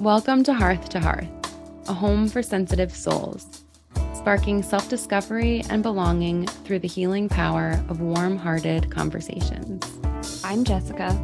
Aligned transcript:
Welcome 0.00 0.44
to 0.44 0.52
Hearth 0.52 0.90
to 0.90 1.00
Hearth, 1.00 1.26
a 1.88 1.94
home 1.94 2.28
for 2.28 2.42
sensitive 2.42 2.94
souls, 2.94 3.64
sparking 4.12 4.62
self 4.62 4.90
discovery 4.90 5.64
and 5.70 5.82
belonging 5.82 6.46
through 6.46 6.80
the 6.80 6.88
healing 6.88 7.30
power 7.30 7.82
of 7.88 8.02
warm 8.02 8.36
hearted 8.36 8.90
conversations. 8.90 9.82
I'm 10.44 10.64
Jessica. 10.64 11.18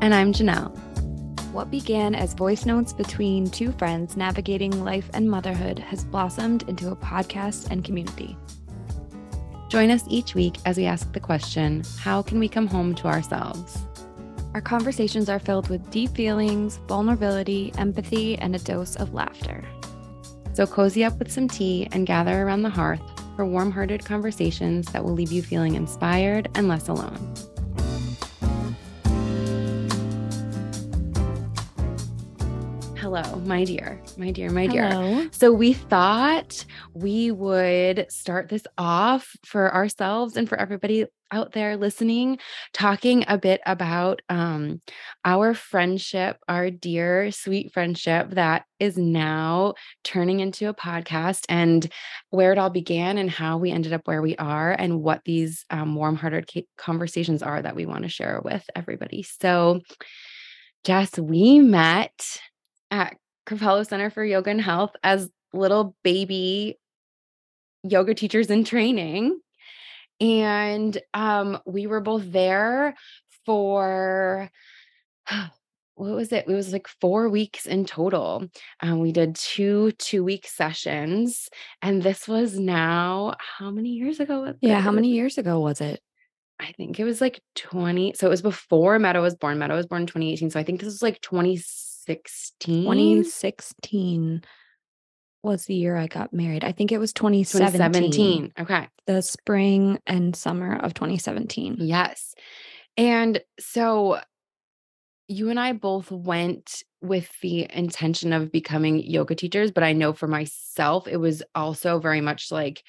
And 0.00 0.14
I'm 0.14 0.32
Jannelle. 0.32 0.70
What 1.50 1.72
began 1.72 2.14
as 2.14 2.34
voice 2.34 2.64
notes 2.64 2.92
between 2.92 3.50
two 3.50 3.72
friends 3.72 4.16
navigating 4.16 4.84
life 4.84 5.10
and 5.12 5.28
motherhood 5.28 5.80
has 5.80 6.04
blossomed 6.04 6.68
into 6.68 6.92
a 6.92 6.96
podcast 6.96 7.68
and 7.72 7.82
community. 7.82 8.38
Join 9.68 9.90
us 9.90 10.04
each 10.08 10.36
week 10.36 10.58
as 10.66 10.76
we 10.76 10.86
ask 10.86 11.12
the 11.12 11.18
question 11.18 11.82
How 11.98 12.22
can 12.22 12.38
we 12.38 12.48
come 12.48 12.68
home 12.68 12.94
to 12.94 13.08
ourselves? 13.08 13.76
Our 14.54 14.60
conversations 14.60 15.28
are 15.28 15.40
filled 15.40 15.68
with 15.68 15.90
deep 15.90 16.10
feelings, 16.14 16.76
vulnerability, 16.86 17.72
empathy, 17.76 18.38
and 18.38 18.54
a 18.54 18.60
dose 18.60 18.94
of 18.94 19.12
laughter. 19.12 19.64
So 20.52 20.64
cozy 20.64 21.02
up 21.02 21.18
with 21.18 21.32
some 21.32 21.48
tea 21.48 21.88
and 21.90 22.06
gather 22.06 22.40
around 22.42 22.62
the 22.62 22.70
hearth 22.70 23.02
for 23.34 23.44
warm 23.44 23.72
hearted 23.72 24.04
conversations 24.04 24.86
that 24.92 25.02
will 25.02 25.12
leave 25.12 25.32
you 25.32 25.42
feeling 25.42 25.74
inspired 25.74 26.48
and 26.54 26.68
less 26.68 26.86
alone. 26.86 27.18
Hello, 33.14 33.38
my 33.42 33.62
dear, 33.62 34.02
my 34.16 34.32
dear, 34.32 34.50
my 34.50 34.66
dear. 34.66 34.90
Hello. 34.90 35.28
So, 35.30 35.52
we 35.52 35.72
thought 35.72 36.64
we 36.94 37.30
would 37.30 38.06
start 38.10 38.48
this 38.48 38.66
off 38.76 39.36
for 39.44 39.72
ourselves 39.72 40.36
and 40.36 40.48
for 40.48 40.58
everybody 40.58 41.06
out 41.30 41.52
there 41.52 41.76
listening, 41.76 42.40
talking 42.72 43.24
a 43.28 43.38
bit 43.38 43.60
about 43.66 44.20
um, 44.28 44.82
our 45.24 45.54
friendship, 45.54 46.38
our 46.48 46.72
dear, 46.72 47.30
sweet 47.30 47.72
friendship 47.72 48.30
that 48.30 48.64
is 48.80 48.98
now 48.98 49.74
turning 50.02 50.40
into 50.40 50.68
a 50.68 50.74
podcast 50.74 51.44
and 51.48 51.88
where 52.30 52.50
it 52.50 52.58
all 52.58 52.68
began 52.68 53.16
and 53.16 53.30
how 53.30 53.58
we 53.58 53.70
ended 53.70 53.92
up 53.92 54.08
where 54.08 54.22
we 54.22 54.34
are 54.38 54.72
and 54.72 55.04
what 55.04 55.20
these 55.24 55.64
um, 55.70 55.94
warm 55.94 56.16
hearted 56.16 56.50
conversations 56.76 57.44
are 57.44 57.62
that 57.62 57.76
we 57.76 57.86
want 57.86 58.02
to 58.02 58.08
share 58.08 58.40
with 58.44 58.68
everybody. 58.74 59.22
So, 59.22 59.82
Jess, 60.82 61.16
we 61.16 61.60
met 61.60 62.40
at 62.90 63.16
Kripalu 63.46 63.86
Center 63.86 64.10
for 64.10 64.24
Yoga 64.24 64.50
and 64.50 64.60
Health 64.60 64.96
as 65.02 65.30
little 65.52 65.96
baby 66.02 66.78
yoga 67.82 68.14
teachers 68.14 68.50
in 68.50 68.64
training. 68.64 69.38
And 70.20 70.96
um, 71.12 71.58
we 71.66 71.86
were 71.86 72.00
both 72.00 72.32
there 72.32 72.94
for 73.44 74.50
what 75.96 76.10
was 76.10 76.32
it? 76.32 76.46
It 76.48 76.52
was 76.52 76.72
like 76.72 76.88
four 77.00 77.28
weeks 77.28 77.66
in 77.66 77.84
total. 77.84 78.48
Um, 78.80 78.98
we 78.98 79.12
did 79.12 79.36
two 79.36 79.92
two 79.92 80.24
week 80.24 80.46
sessions, 80.48 81.48
and 81.82 82.02
this 82.02 82.26
was 82.26 82.58
now 82.58 83.34
how 83.38 83.70
many 83.70 83.90
years 83.90 84.18
ago? 84.18 84.54
Yeah, 84.60 84.80
how 84.80 84.90
many 84.90 85.10
years 85.10 85.38
ago 85.38 85.60
was 85.60 85.80
it? 85.80 86.00
I 86.60 86.72
think 86.72 86.98
it 86.98 87.04
was 87.04 87.20
like 87.20 87.40
20. 87.56 88.14
So 88.14 88.26
it 88.26 88.30
was 88.30 88.42
before 88.42 88.98
Meadow 88.98 89.22
was 89.22 89.34
born. 89.34 89.58
Meadow 89.58 89.76
was 89.76 89.86
born 89.86 90.02
in 90.02 90.06
2018. 90.06 90.50
So 90.50 90.60
I 90.60 90.62
think 90.62 90.80
this 90.80 90.86
was 90.86 91.02
like 91.02 91.20
20 91.20 91.60
2016? 92.04 92.84
2016 92.84 94.42
was 95.42 95.66
the 95.66 95.74
year 95.74 95.96
I 95.96 96.06
got 96.06 96.32
married. 96.32 96.64
I 96.64 96.72
think 96.72 96.90
it 96.90 96.98
was 96.98 97.12
2017. 97.12 98.12
2017. 98.12 98.52
Okay. 98.60 98.88
The 99.06 99.20
spring 99.22 100.00
and 100.06 100.34
summer 100.34 100.76
of 100.76 100.94
2017. 100.94 101.76
Yes. 101.80 102.34
And 102.96 103.42
so 103.60 104.20
you 105.28 105.50
and 105.50 105.60
I 105.60 105.72
both 105.72 106.10
went 106.10 106.82
with 107.00 107.30
the 107.40 107.66
intention 107.70 108.32
of 108.32 108.52
becoming 108.52 108.98
yoga 108.98 109.34
teachers, 109.34 109.70
but 109.70 109.84
I 109.84 109.92
know 109.92 110.12
for 110.12 110.26
myself, 110.26 111.06
it 111.06 111.18
was 111.18 111.42
also 111.54 111.98
very 111.98 112.20
much 112.20 112.50
like, 112.50 112.82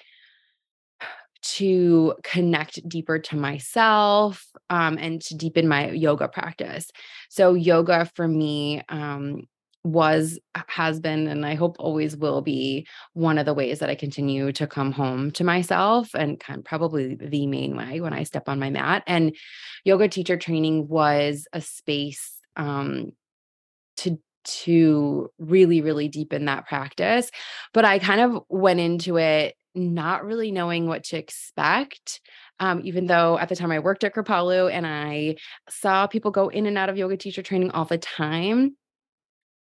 to 1.54 2.16
connect 2.24 2.88
deeper 2.88 3.20
to 3.20 3.36
myself 3.36 4.46
um, 4.70 4.98
and 5.00 5.22
to 5.22 5.36
deepen 5.36 5.68
my 5.68 5.92
yoga 5.92 6.28
practice. 6.28 6.90
So, 7.30 7.54
yoga 7.54 8.10
for 8.16 8.28
me 8.28 8.82
um, 8.90 9.44
was, 9.84 10.40
has 10.68 11.00
been, 11.00 11.28
and 11.28 11.46
I 11.46 11.54
hope 11.54 11.76
always 11.78 12.18
will 12.18 12.42
be 12.42 12.88
one 13.14 13.38
of 13.38 13.46
the 13.46 13.54
ways 13.54 13.80
that 13.80 13.90
I 13.90 13.96
continue 13.96 14.52
to 14.54 14.66
come 14.66 14.92
home 14.92 15.30
to 15.32 15.44
myself 15.44 16.10
and 16.16 16.40
kind 16.40 16.60
of 16.60 16.66
probably 16.66 17.16
the 17.16 17.46
main 17.46 17.78
way 17.78 18.02
when 18.02 18.14
I 18.14 18.24
step 18.24 18.50
on 18.50 18.60
my 18.60 18.72
mat. 18.72 19.04
And 19.06 19.36
yoga 19.84 20.08
teacher 20.08 20.38
training 20.38 20.88
was 20.88 21.48
a 21.54 21.62
space 21.62 22.34
um, 22.56 23.12
to 23.98 24.20
to 24.46 25.32
really 25.40 25.82
really 25.82 26.08
deepen 26.08 26.46
that 26.46 26.68
practice 26.68 27.32
but 27.74 27.84
i 27.84 27.98
kind 27.98 28.22
of 28.22 28.44
went 28.48 28.80
into 28.80 29.18
it 29.18 29.56
not 29.76 30.26
really 30.26 30.52
knowing 30.52 30.88
what 30.88 31.04
to 31.06 31.18
expect. 31.18 32.22
Um, 32.60 32.82
even 32.84 33.06
though 33.06 33.38
at 33.38 33.50
the 33.50 33.56
time 33.56 33.72
I 33.72 33.80
worked 33.80 34.04
at 34.04 34.16
Kripalu 34.16 34.72
and 34.72 34.88
I 34.88 35.36
saw 35.70 36.08
people 36.08 36.32
go 36.32 36.48
in 36.48 36.66
and 36.66 36.78
out 36.78 36.90
of 36.90 36.98
yoga 36.98 37.18
teacher 37.18 37.42
training 37.42 37.72
all 37.72 37.86
the 37.86 37.98
time. 37.98 38.78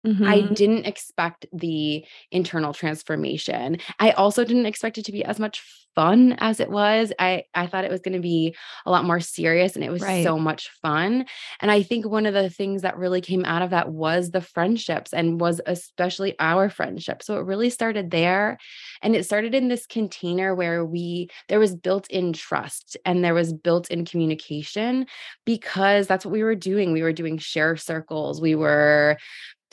Mm-hmm. 0.06 0.25
I 0.25 0.41
didn't 0.41 0.87
expect 0.87 1.47
the 1.53 2.05
internal 2.31 2.72
transformation. 2.72 3.78
I 3.99 4.12
also 4.12 4.44
didn't 4.44 4.66
expect 4.66 4.99
it 4.99 5.05
to 5.06 5.12
be 5.12 5.25
as 5.25 5.38
much 5.38 5.62
fun 5.94 6.37
as 6.38 6.61
it 6.61 6.71
was. 6.71 7.12
I 7.19 7.44
I 7.55 7.66
thought 7.66 7.84
it 7.84 7.91
was 7.91 8.00
going 8.00 8.15
to 8.15 8.21
be 8.21 8.55
a 8.87 8.91
lot 8.91 9.05
more 9.05 9.21
serious 9.21 9.75
and 9.75 9.84
it 9.84 9.91
was 9.91 10.03
right. 10.03 10.25
so 10.25 10.39
much 10.39 10.71
fun. 10.83 11.27
And 11.60 11.71
I 11.71 11.83
think 11.83 12.06
one 12.06 12.27
of 12.27 12.34
the 12.34 12.49
things 12.49 12.83
that 12.83 12.97
really 12.97 13.21
came 13.21 13.44
out 13.44 13.62
of 13.62 13.71
that 13.71 13.91
was 13.91 14.31
the 14.31 14.41
friendships 14.41 15.12
and 15.12 15.41
was 15.41 15.60
especially 15.66 16.39
our 16.39 16.71
friendship. 16.71 17.22
So 17.22 17.39
it 17.39 17.44
really 17.44 17.71
started 17.71 18.10
there 18.10 18.59
and 19.03 19.15
it 19.15 19.25
started 19.25 19.55
in 19.55 19.69
this 19.69 19.87
container 19.87 20.55
where 20.55 20.84
we 20.84 21.28
there 21.49 21.60
was 21.60 21.75
built-in 21.75 22.33
trust 22.33 22.97
and 23.05 23.25
there 23.25 23.34
was 23.34 23.53
built-in 23.53 24.05
communication 24.05 25.06
because 25.44 26.06
that's 26.06 26.25
what 26.25 26.33
we 26.33 26.43
were 26.43 26.55
doing. 26.55 26.93
We 26.93 27.03
were 27.03 27.12
doing 27.12 27.39
share 27.39 27.77
circles. 27.77 28.41
We 28.41 28.55
were 28.55 29.19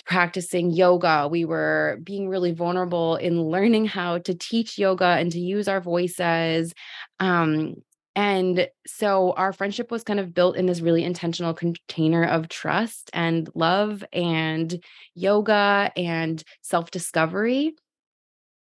practicing 0.08 0.72
yoga. 0.72 1.28
We 1.30 1.44
were 1.44 2.00
being 2.02 2.30
really 2.30 2.54
vulnerable 2.54 3.18
in 3.18 3.42
learning 3.42 3.86
how 3.86 4.20
to 4.20 4.34
teach 4.34 4.78
yoga 4.78 5.06
and 5.06 5.32
to 5.34 5.40
use 5.40 5.68
our 5.68 5.82
voices. 5.82 6.74
Um, 7.20 7.76
and 8.16 8.68
so 8.88 9.34
our 9.34 9.54
friendship 9.54 9.92
was 9.92 10.04
kind 10.04 10.20
of 10.20 10.34
built 10.34 10.56
in 10.56 10.66
this 10.66 10.82
really 10.82 11.04
intentional 11.04 11.54
container 11.54 12.24
of 12.24 12.48
trust 12.48 13.12
and 13.14 13.48
love 13.54 14.04
and 14.12 14.82
yoga 15.14 15.92
and 15.96 16.42
self 16.62 16.90
discovery. 16.90 17.76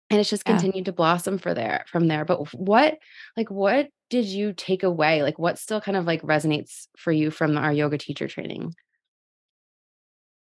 And 0.09 0.20
it's 0.20 0.30
just 0.30 0.44
continued 0.44 0.76
yeah. 0.76 0.84
to 0.84 0.92
blossom 0.92 1.38
for 1.38 1.54
there 1.54 1.84
from 1.88 2.06
there. 2.06 2.24
But 2.24 2.54
what, 2.54 2.98
like, 3.36 3.50
what 3.50 3.88
did 4.10 4.26
you 4.26 4.53
take 4.53 4.84
away? 4.84 5.22
Like, 5.22 5.38
what 5.38 5.59
still 5.59 5.80
kind 5.80 5.97
of 5.97 6.06
like 6.06 6.22
resonates 6.22 6.86
for 6.97 7.10
you 7.12 7.30
from 7.30 7.59
our 7.59 7.72
yoga 7.72 7.98
teacher 7.98 8.28
training? 8.28 8.74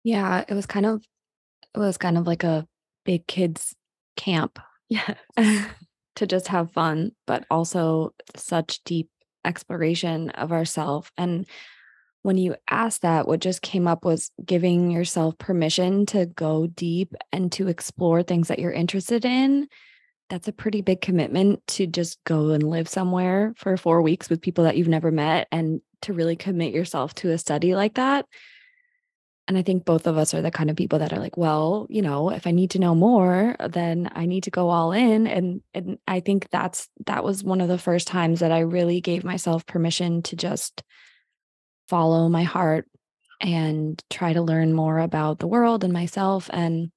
Yeah, 0.04 0.44
it 0.48 0.54
was 0.54 0.66
kind 0.66 0.86
of 0.86 1.04
it 1.74 1.78
was 1.78 1.96
kind 1.96 2.18
of 2.18 2.26
like 2.26 2.44
a 2.44 2.66
big 3.04 3.26
kids 3.26 3.74
camp. 4.16 4.58
Yeah. 4.88 5.14
to 6.16 6.26
just 6.26 6.48
have 6.48 6.72
fun, 6.72 7.12
but 7.26 7.46
also 7.50 8.12
such 8.36 8.84
deep 8.84 9.08
exploration 9.44 10.28
of 10.30 10.52
ourself. 10.52 11.10
And 11.16 11.46
when 12.22 12.36
you 12.36 12.54
asked 12.70 13.02
that, 13.02 13.26
what 13.26 13.40
just 13.40 13.62
came 13.62 13.88
up 13.88 14.04
was 14.04 14.30
giving 14.44 14.90
yourself 14.90 15.38
permission 15.38 16.06
to 16.06 16.26
go 16.26 16.66
deep 16.66 17.14
and 17.32 17.50
to 17.52 17.68
explore 17.68 18.22
things 18.22 18.48
that 18.48 18.58
you're 18.58 18.72
interested 18.72 19.24
in. 19.24 19.66
That's 20.30 20.48
a 20.48 20.52
pretty 20.52 20.82
big 20.82 21.00
commitment 21.00 21.66
to 21.68 21.86
just 21.86 22.22
go 22.24 22.50
and 22.50 22.62
live 22.62 22.88
somewhere 22.88 23.52
for 23.56 23.76
four 23.76 24.02
weeks 24.02 24.30
with 24.30 24.40
people 24.40 24.64
that 24.64 24.76
you've 24.76 24.88
never 24.88 25.10
met 25.10 25.48
and 25.50 25.80
to 26.02 26.12
really 26.12 26.36
commit 26.36 26.72
yourself 26.72 27.14
to 27.14 27.30
a 27.30 27.38
study 27.38 27.74
like 27.74 27.94
that. 27.94 28.26
And 29.52 29.58
I 29.58 29.62
think 29.62 29.84
both 29.84 30.06
of 30.06 30.16
us 30.16 30.32
are 30.32 30.40
the 30.40 30.50
kind 30.50 30.70
of 30.70 30.76
people 30.76 30.98
that 31.00 31.12
are 31.12 31.18
like, 31.18 31.36
well, 31.36 31.86
you 31.90 32.00
know, 32.00 32.30
if 32.30 32.46
I 32.46 32.52
need 32.52 32.70
to 32.70 32.78
know 32.78 32.94
more, 32.94 33.54
then 33.68 34.10
I 34.14 34.24
need 34.24 34.44
to 34.44 34.50
go 34.50 34.70
all 34.70 34.92
in. 34.92 35.26
And 35.26 35.60
and 35.74 35.98
I 36.08 36.20
think 36.20 36.48
that's 36.48 36.88
that 37.04 37.22
was 37.22 37.44
one 37.44 37.60
of 37.60 37.68
the 37.68 37.76
first 37.76 38.06
times 38.06 38.40
that 38.40 38.50
I 38.50 38.60
really 38.60 39.02
gave 39.02 39.24
myself 39.24 39.66
permission 39.66 40.22
to 40.22 40.36
just 40.36 40.82
follow 41.86 42.30
my 42.30 42.44
heart 42.44 42.88
and 43.42 44.02
try 44.08 44.32
to 44.32 44.40
learn 44.40 44.72
more 44.72 44.98
about 44.98 45.38
the 45.38 45.46
world 45.46 45.84
and 45.84 45.92
myself. 45.92 46.48
And 46.50 46.90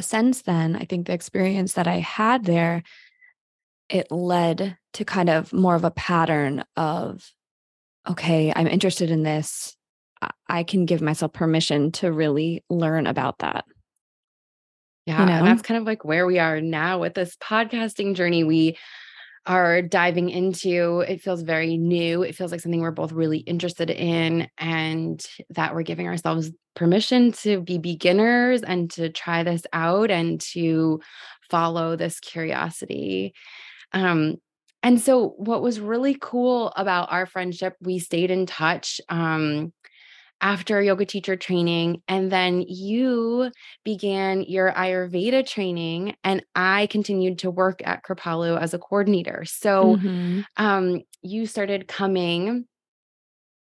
since 0.00 0.40
then, 0.40 0.76
I 0.76 0.86
think 0.86 1.08
the 1.08 1.12
experience 1.12 1.74
that 1.74 1.86
I 1.86 1.98
had 1.98 2.46
there, 2.46 2.84
it 3.90 4.10
led 4.10 4.78
to 4.94 5.04
kind 5.04 5.28
of 5.28 5.52
more 5.52 5.74
of 5.74 5.84
a 5.84 5.90
pattern 5.90 6.64
of, 6.74 7.30
okay, 8.08 8.50
I'm 8.56 8.66
interested 8.66 9.10
in 9.10 9.24
this 9.24 9.76
I 10.48 10.62
can 10.62 10.86
give 10.86 11.02
myself 11.02 11.32
permission 11.32 11.92
to 11.92 12.12
really 12.12 12.64
learn 12.70 13.06
about 13.06 13.38
that. 13.38 13.64
Yeah. 15.06 15.20
You 15.20 15.26
know? 15.26 15.32
And 15.38 15.46
that's 15.46 15.62
kind 15.62 15.78
of 15.78 15.86
like 15.86 16.04
where 16.04 16.26
we 16.26 16.38
are 16.38 16.60
now 16.60 16.98
with 16.98 17.14
this 17.14 17.36
podcasting 17.36 18.14
journey. 18.14 18.44
We, 18.44 18.76
are 19.48 19.80
diving 19.80 20.28
into. 20.28 21.00
It 21.08 21.22
feels 21.22 21.42
very 21.42 21.78
new. 21.78 22.22
It 22.22 22.34
feels 22.34 22.52
like 22.52 22.60
something 22.60 22.82
we're 22.82 22.90
both 22.90 23.12
really 23.12 23.38
interested 23.38 23.90
in, 23.90 24.46
and 24.58 25.24
that 25.50 25.74
we're 25.74 25.82
giving 25.82 26.06
ourselves 26.06 26.50
permission 26.76 27.32
to 27.32 27.60
be 27.62 27.78
beginners 27.78 28.62
and 28.62 28.90
to 28.92 29.08
try 29.08 29.42
this 29.42 29.62
out 29.72 30.10
and 30.10 30.38
to 30.52 31.00
follow 31.50 31.96
this 31.96 32.20
curiosity. 32.20 33.32
Um, 33.92 34.36
and 34.82 35.00
so, 35.00 35.30
what 35.38 35.62
was 35.62 35.80
really 35.80 36.16
cool 36.20 36.70
about 36.76 37.10
our 37.10 37.24
friendship, 37.24 37.74
we 37.80 37.98
stayed 37.98 38.30
in 38.30 38.44
touch. 38.44 39.00
Um, 39.08 39.72
after 40.40 40.80
yoga 40.82 41.04
teacher 41.04 41.36
training. 41.36 42.02
And 42.08 42.30
then 42.30 42.62
you 42.62 43.50
began 43.84 44.42
your 44.42 44.72
Ayurveda 44.72 45.46
training, 45.46 46.14
and 46.24 46.44
I 46.54 46.86
continued 46.86 47.38
to 47.40 47.50
work 47.50 47.80
at 47.86 48.04
Kripalu 48.04 48.60
as 48.60 48.74
a 48.74 48.78
coordinator. 48.78 49.44
So 49.44 49.96
Mhm. 49.96 50.44
um, 50.56 51.02
you 51.22 51.46
started 51.46 51.88
coming 51.88 52.66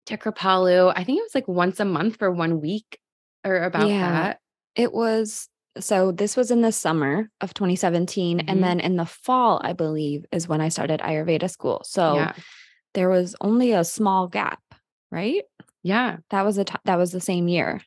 to 0.06 0.16
Kripalu, 0.16 0.92
I 0.94 1.04
think 1.04 1.18
it 1.18 1.22
was 1.22 1.34
like 1.34 1.48
once 1.48 1.80
a 1.80 1.84
month 1.84 2.18
for 2.18 2.30
one 2.30 2.60
week 2.60 2.98
or 3.44 3.62
about 3.62 3.88
Yeah. 3.88 4.00
that. 4.00 4.40
It 4.74 4.92
was 4.92 5.48
so 5.78 6.10
this 6.10 6.36
was 6.36 6.50
in 6.50 6.62
the 6.62 6.72
summer 6.72 7.28
of 7.42 7.52
2017 7.52 8.38
Mhm. 8.38 8.44
and 8.48 8.64
then 8.64 8.80
in 8.80 8.96
the 8.96 9.04
fall 9.04 9.60
I 9.62 9.74
believe 9.74 10.24
is 10.32 10.48
when 10.48 10.60
I 10.62 10.68
started 10.70 11.00
Ayurveda 11.00 11.50
school. 11.50 11.82
So 11.84 12.14
Yeah. 12.14 12.32
there 12.94 13.10
was 13.10 13.36
only 13.42 13.72
a 13.72 13.84
small 13.84 14.26
gap, 14.28 14.62
right? 15.10 15.42
Yeah. 15.86 16.16
That 16.30 16.44
was 16.44 16.58
a 16.58 16.64
t- 16.64 16.74
that 16.84 16.96
was 16.98 17.12
the 17.12 17.20
same 17.20 17.46
year. 17.46 17.80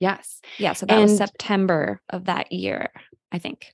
Yes. 0.00 0.42
Yeah, 0.58 0.74
so 0.74 0.84
that 0.84 1.00
was 1.00 1.16
September 1.16 2.02
of 2.10 2.26
that 2.26 2.52
year, 2.52 2.90
I 3.32 3.38
think. 3.38 3.72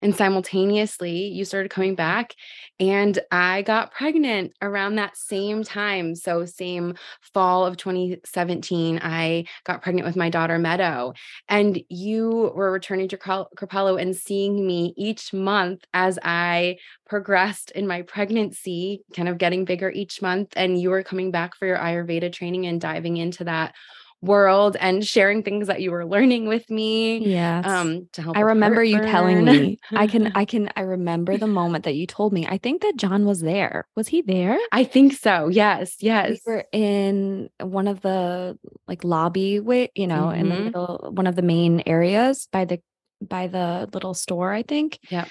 And 0.00 0.14
simultaneously, 0.14 1.26
you 1.26 1.44
started 1.44 1.70
coming 1.70 1.96
back, 1.96 2.34
and 2.78 3.18
I 3.32 3.62
got 3.62 3.90
pregnant 3.90 4.52
around 4.62 4.94
that 4.94 5.16
same 5.16 5.64
time. 5.64 6.14
So, 6.14 6.44
same 6.44 6.94
fall 7.32 7.66
of 7.66 7.76
2017, 7.76 9.00
I 9.02 9.46
got 9.64 9.82
pregnant 9.82 10.06
with 10.06 10.14
my 10.14 10.30
daughter 10.30 10.56
Meadow. 10.58 11.14
And 11.48 11.82
you 11.88 12.52
were 12.54 12.70
returning 12.70 13.08
to 13.08 13.16
Kral- 13.16 14.00
and 14.00 14.14
seeing 14.14 14.64
me 14.64 14.94
each 14.96 15.32
month 15.32 15.84
as 15.92 16.18
I 16.22 16.76
progressed 17.08 17.72
in 17.72 17.86
my 17.86 18.02
pregnancy, 18.02 19.02
kind 19.14 19.28
of 19.28 19.38
getting 19.38 19.64
bigger 19.64 19.90
each 19.90 20.22
month. 20.22 20.52
And 20.54 20.80
you 20.80 20.90
were 20.90 21.02
coming 21.02 21.32
back 21.32 21.56
for 21.56 21.66
your 21.66 21.78
Ayurveda 21.78 22.32
training 22.32 22.66
and 22.66 22.80
diving 22.80 23.16
into 23.16 23.44
that 23.44 23.74
world 24.20 24.76
and 24.80 25.06
sharing 25.06 25.42
things 25.44 25.68
that 25.68 25.80
you 25.80 25.90
were 25.92 26.04
learning 26.04 26.46
with 26.48 26.68
me 26.70 27.18
Yeah. 27.18 27.62
um 27.64 28.08
to 28.14 28.22
help 28.22 28.36
I 28.36 28.40
remember 28.40 28.82
you 28.82 29.00
telling 29.00 29.44
me. 29.44 29.78
I 29.92 30.06
can 30.08 30.32
I 30.34 30.44
can 30.44 30.70
I 30.74 30.80
remember 30.80 31.36
the 31.36 31.46
moment 31.46 31.84
that 31.84 31.94
you 31.94 32.06
told 32.06 32.32
me. 32.32 32.46
I 32.46 32.58
think 32.58 32.82
that 32.82 32.96
John 32.96 33.26
was 33.26 33.40
there. 33.40 33.86
Was 33.94 34.08
he 34.08 34.22
there? 34.22 34.58
I 34.72 34.82
think 34.84 35.12
so. 35.12 35.48
Yes, 35.48 35.96
yes. 36.00 36.40
We 36.46 36.52
were 36.52 36.64
in 36.72 37.48
one 37.60 37.86
of 37.86 38.00
the 38.00 38.58
like 38.88 39.04
lobby 39.04 39.60
way, 39.60 39.90
you 39.94 40.06
know, 40.08 40.30
in 40.30 40.48
the 40.48 40.54
Mhm. 40.56 40.64
middle, 40.64 41.10
one 41.14 41.26
of 41.28 41.36
the 41.36 41.42
main 41.42 41.82
areas 41.86 42.48
by 42.50 42.64
the 42.64 42.80
by 43.22 43.46
the 43.46 43.88
little 43.92 44.14
store, 44.14 44.52
I 44.52 44.62
think. 44.62 44.98
Yeah. 45.10 45.26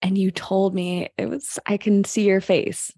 And 0.00 0.16
you 0.18 0.30
told 0.30 0.74
me 0.74 1.08
it 1.18 1.28
was 1.28 1.58
I 1.66 1.76
can 1.76 2.04
see 2.04 2.24
your 2.26 2.40
face. 2.40 2.92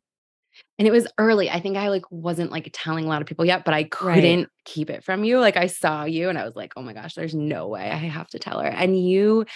And 0.78 0.88
it 0.88 0.90
was 0.90 1.06
early. 1.18 1.48
I 1.50 1.60
think 1.60 1.76
I 1.76 1.88
like 1.88 2.04
wasn't 2.10 2.50
like 2.50 2.68
telling 2.72 3.04
a 3.04 3.08
lot 3.08 3.22
of 3.22 3.28
people 3.28 3.44
yet, 3.44 3.64
but 3.64 3.74
I 3.74 3.84
couldn't 3.84 4.48
keep 4.64 4.90
it 4.90 5.04
from 5.04 5.22
you. 5.22 5.38
Like 5.38 5.56
I 5.56 5.68
saw 5.68 6.04
you 6.04 6.28
and 6.28 6.36
I 6.38 6.44
was 6.44 6.56
like, 6.56 6.72
"Oh 6.76 6.82
my 6.82 6.92
gosh, 6.92 7.14
there's 7.14 7.34
no 7.34 7.68
way 7.68 7.82
I 7.90 7.94
have 7.96 8.28
to 8.30 8.40
tell 8.40 8.58
her." 8.58 8.68
And 8.68 8.98
you 8.98 9.46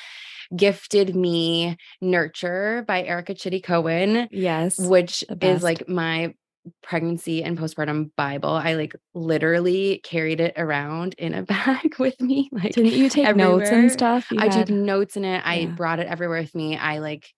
gifted 0.56 1.17
me 1.17 1.76
Nurture 2.00 2.85
by 2.87 3.03
Erica 3.03 3.35
Chidi 3.35 3.62
Cohen, 3.62 4.29
Yes. 4.31 4.79
which 4.79 5.25
is 5.43 5.62
like 5.62 5.88
my 5.88 6.35
pregnancy 6.82 7.43
and 7.43 7.59
postpartum 7.59 8.11
bible. 8.17 8.50
I 8.50 8.75
like 8.75 8.94
literally 9.14 10.00
carried 10.05 10.41
it 10.41 10.55
around 10.56 11.14
in 11.19 11.35
a 11.35 11.43
bag 11.44 11.99
with 11.99 12.21
me 12.21 12.49
like 12.53 12.73
Didn't 12.75 12.93
you 12.93 13.09
take 13.09 13.35
notes 13.37 13.71
and 13.71 13.91
stuff? 13.91 14.31
You 14.31 14.41
I 14.41 14.49
took 14.49 14.69
notes 14.69 15.17
in 15.17 15.25
it. 15.25 15.43
I 15.44 15.61
Yeah. 15.61 15.67
brought 15.67 15.99
it 15.99 16.06
everywhere 16.06 16.41
with 16.41 16.55
me. 16.55 16.76
I 16.76 16.99
like 16.99 17.29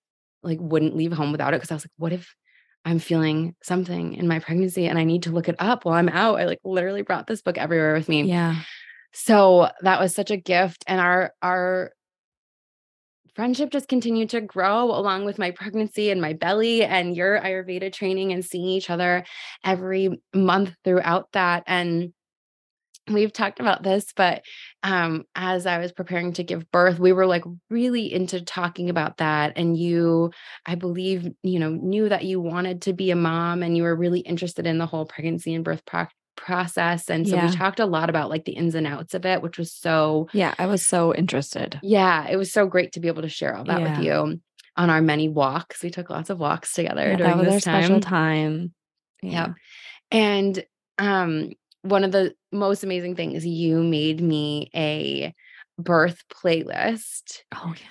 like 0.43 0.59
wouldn't 0.61 0.97
leave 0.97 1.13
home 1.13 1.33
without 1.33 1.55
it 1.55 1.59
because 1.59 1.71
I 1.71 1.75
was 1.75 1.85
like, 1.85 1.93
what 1.97 2.13
if 2.13 2.35
I'm 2.85 2.99
feeling 2.99 3.55
something 3.63 4.15
in 4.15 4.27
my 4.27 4.39
pregnancy 4.39 4.87
and 4.87 4.99
I 4.99 5.05
need 5.05 5.25
to 5.25 5.33
look 5.33 5.49
it 5.49 5.57
up 5.59 5.85
while 5.85 5.95
I'm 5.95 6.09
out? 6.09 6.41
I 6.41 6.47
like 6.47 6.61
literally 6.65 7.03
brought 7.03 7.27
this 7.27 7.43
book 7.43 7.59
everywhere 7.59 7.95
with 7.95 8.09
me. 8.09 8.23
Yeah. 8.23 8.57
So 9.13 9.69
that 9.83 10.01
was 10.01 10.15
such 10.15 10.31
a 10.31 10.37
gift. 10.37 10.85
And 10.87 11.01
our 11.01 11.33
our 11.43 11.93
friendship 13.35 13.71
just 13.71 13.89
continued 13.89 14.31
to 14.31 14.41
grow 14.41 14.85
along 14.85 15.25
with 15.25 15.39
my 15.39 15.51
pregnancy 15.51 16.11
and 16.11 16.21
my 16.21 16.33
belly 16.33 16.85
and 16.85 17.17
your 17.17 17.41
Ayurveda 17.41 17.93
training 17.93 18.33
and 18.33 18.45
seeing 18.45 18.67
each 18.67 18.91
other 18.91 19.25
every 19.65 20.21
month 20.35 20.75
throughout 20.85 21.31
that. 21.33 21.63
And 21.67 22.13
we've 23.15 23.33
talked 23.33 23.61
about 23.61 23.83
this, 23.83 24.07
but 24.15 24.43
um, 24.83 25.25
as 25.35 25.67
I 25.67 25.79
was 25.79 25.93
preparing 25.93 26.33
to 26.35 26.43
give 26.45 26.71
birth, 26.71 26.99
we 26.99 27.13
were 27.13 27.27
like 27.27 27.45
really 27.69 28.13
into 28.13 28.41
talking 28.43 28.89
about 28.91 29.19
that. 29.19 29.53
And 29.57 29.77
you, 29.77 30.31
I 30.67 30.75
believe, 30.75 31.29
you 31.43 31.59
know, 31.59 31.71
knew 31.71 32.09
that 32.09 32.25
you 32.25 32.41
wanted 32.41 32.83
to 32.83 32.93
be 32.93 33.11
a 33.11 33.17
mom 33.17 33.63
and 33.63 33.77
you 33.77 33.83
were 33.83 33.95
really 33.97 34.21
interested 34.21 34.67
in 34.67 34.79
the 34.79 34.87
whole 34.87 35.05
pregnancy 35.07 35.55
and 35.55 35.65
birth 35.65 35.85
pro- 35.87 36.07
process. 36.37 37.11
And 37.11 37.29
so 37.29 37.37
Yeah. 37.37 37.51
we 37.51 37.57
talked 37.57 37.81
a 37.81 37.87
lot 37.87 38.09
about 38.09 38.31
like 38.31 38.47
the 38.47 38.53
ins 38.53 38.75
and 38.75 38.87
outs 38.87 39.13
of 39.15 39.27
it, 39.27 39.43
which 39.43 39.59
was 39.59 39.73
so 39.73 40.29
Yeah. 40.33 40.55
I 40.59 40.67
was 40.67 40.87
so 40.87 41.15
interested. 41.15 41.79
yeah, 41.83 42.27
it 42.29 42.37
was 42.37 42.51
so 42.53 42.67
great 42.67 42.93
to 42.93 43.01
be 43.01 43.09
able 43.09 43.23
to 43.23 43.29
share 43.29 43.55
all 43.55 43.65
that 43.65 43.83
with 43.83 43.99
you 44.05 44.41
on 44.77 44.89
our 44.89 45.03
many 45.03 45.29
walks. 45.29 45.83
We 45.83 45.91
took 45.91 46.09
lots 46.09 46.31
of 46.31 46.39
walks 46.39 46.73
together 46.73 47.11
Yeah, 47.11 47.17
during 47.17 47.37
that 47.37 47.45
was 47.45 47.55
our 47.55 47.61
time. 47.61 47.83
special 47.85 48.01
time. 48.01 48.73
Yep. 49.23 49.51
And 50.11 50.65
um 50.99 51.51
one 51.83 52.05
of 52.05 52.13
the 52.13 52.35
most 52.53 52.85
amazing 52.85 53.17
things 53.17 53.47
you 53.47 53.83
made 53.83 54.21
me 54.21 54.71
a 54.75 55.35
birth 55.79 56.23
playlist 56.33 57.39
Oh 57.55 57.73
yeah. 57.77 57.87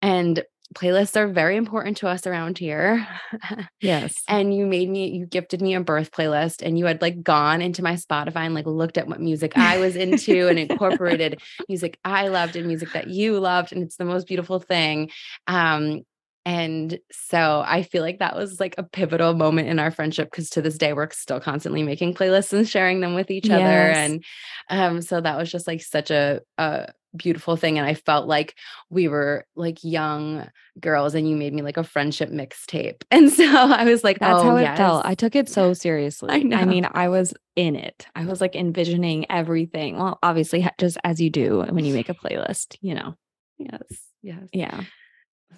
and 0.00 0.44
playlists 0.74 1.16
are 1.16 1.28
very 1.28 1.56
important 1.58 1.98
to 1.98 2.08
us 2.08 2.26
around 2.26 2.56
here. 2.56 3.06
Yes. 3.80 4.22
and 4.28 4.54
you 4.56 4.64
made 4.64 4.88
me 4.88 5.08
you 5.10 5.26
gifted 5.26 5.60
me 5.60 5.74
a 5.74 5.80
birth 5.80 6.12
playlist 6.12 6.62
and 6.62 6.78
you 6.78 6.86
had 6.86 7.02
like 7.02 7.22
gone 7.22 7.60
into 7.60 7.82
my 7.82 7.94
Spotify 7.94 8.46
and 8.46 8.54
like 8.54 8.64
looked 8.66 8.96
at 8.96 9.08
what 9.08 9.20
music 9.20 9.52
I 9.56 9.78
was 9.78 9.96
into 9.96 10.46
and 10.48 10.58
incorporated 10.58 11.40
music 11.68 11.98
I 12.04 12.28
loved 12.28 12.54
and 12.56 12.66
music 12.68 12.92
that 12.92 13.08
you 13.08 13.38
loved 13.40 13.72
and 13.72 13.82
it's 13.82 13.96
the 13.96 14.04
most 14.04 14.26
beautiful 14.28 14.60
thing. 14.60 15.10
Um 15.48 16.02
and 16.44 16.98
so 17.10 17.62
I 17.64 17.82
feel 17.82 18.02
like 18.02 18.18
that 18.18 18.36
was 18.36 18.58
like 18.58 18.74
a 18.78 18.82
pivotal 18.82 19.34
moment 19.34 19.68
in 19.68 19.78
our 19.78 19.90
friendship 19.90 20.30
because 20.30 20.50
to 20.50 20.62
this 20.62 20.78
day 20.78 20.92
we're 20.92 21.10
still 21.10 21.40
constantly 21.40 21.82
making 21.82 22.14
playlists 22.14 22.52
and 22.52 22.68
sharing 22.68 23.00
them 23.00 23.14
with 23.14 23.30
each 23.30 23.48
other 23.48 23.62
and 23.62 24.24
um 24.68 25.02
so 25.02 25.20
that 25.20 25.38
was 25.38 25.50
just 25.50 25.66
like 25.66 25.82
such 25.82 26.10
a 26.10 26.40
a 26.58 26.92
beautiful 27.16 27.56
thing 27.56 27.78
and 27.78 27.86
I 27.86 27.94
felt 27.94 28.26
like 28.26 28.54
we 28.90 29.08
were 29.08 29.44
like 29.54 29.84
young 29.84 30.48
girls 30.80 31.14
and 31.14 31.28
you 31.28 31.36
made 31.36 31.52
me 31.52 31.62
like 31.62 31.76
a 31.76 31.84
friendship 31.84 32.30
mixtape. 32.30 33.02
And 33.10 33.30
so 33.30 33.44
I 33.44 33.84
was 33.84 34.02
like, 34.02 34.18
That's 34.18 34.40
oh, 34.40 34.44
how 34.44 34.56
it 34.56 34.62
yes. 34.62 34.78
felt. 34.78 35.04
I 35.04 35.14
took 35.14 35.36
it 35.36 35.48
so 35.48 35.72
seriously. 35.74 36.30
I 36.30 36.38
know. 36.38 36.56
I 36.56 36.64
mean, 36.64 36.88
I 36.90 37.08
was 37.08 37.34
in 37.56 37.76
it. 37.76 38.06
I 38.14 38.24
was 38.24 38.40
like 38.40 38.56
envisioning 38.56 39.30
everything. 39.30 39.98
Well, 39.98 40.18
obviously, 40.22 40.66
just 40.78 40.96
as 41.04 41.20
you 41.20 41.30
do 41.30 41.64
when 41.68 41.84
you 41.84 41.92
make 41.92 42.08
a 42.08 42.14
playlist, 42.14 42.76
you 42.80 42.94
know. 42.94 43.14
yes, 43.58 43.82
yes. 44.22 44.48
Yeah. 44.52 44.84